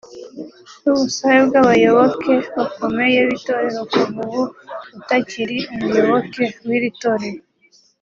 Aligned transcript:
n’ubusabe 0.81 1.39
bw’abayoboke 1.47 2.33
bakomeye 2.57 3.17
b’itorero 3.27 3.81
kuva 3.93 4.17
ubu 4.25 4.41
utakiri 4.99 5.57
umuyoboke 5.73 6.43
w’iri 6.67 6.89
torero 7.01 7.43